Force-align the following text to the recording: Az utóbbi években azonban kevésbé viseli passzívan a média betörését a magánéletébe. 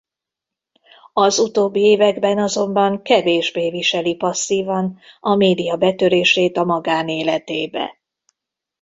Az 1.13 1.39
utóbbi 1.39 1.79
években 1.81 2.37
azonban 2.37 3.01
kevésbé 3.01 3.69
viseli 3.69 4.15
passzívan 4.15 4.99
a 5.19 5.35
média 5.35 5.75
betörését 5.75 6.57
a 6.57 6.63
magánéletébe. 6.63 7.99